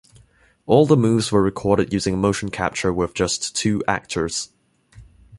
[0.65, 4.49] All the moves were recorded using motion capture with just two actors.